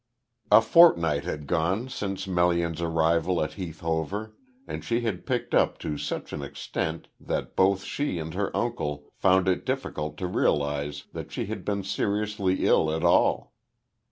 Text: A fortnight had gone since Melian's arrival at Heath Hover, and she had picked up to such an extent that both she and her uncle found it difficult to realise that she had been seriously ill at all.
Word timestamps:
A 0.51 0.61
fortnight 0.63 1.25
had 1.25 1.45
gone 1.45 1.87
since 1.87 2.25
Melian's 2.25 2.81
arrival 2.81 3.39
at 3.43 3.53
Heath 3.53 3.81
Hover, 3.81 4.33
and 4.65 4.83
she 4.83 5.01
had 5.01 5.27
picked 5.27 5.53
up 5.53 5.77
to 5.77 5.95
such 5.95 6.33
an 6.33 6.41
extent 6.41 7.07
that 7.19 7.55
both 7.55 7.83
she 7.83 8.17
and 8.17 8.33
her 8.33 8.49
uncle 8.57 9.11
found 9.13 9.47
it 9.47 9.63
difficult 9.63 10.17
to 10.17 10.25
realise 10.25 11.03
that 11.13 11.31
she 11.31 11.45
had 11.45 11.63
been 11.63 11.83
seriously 11.83 12.65
ill 12.65 12.91
at 12.91 13.03
all. 13.03 13.53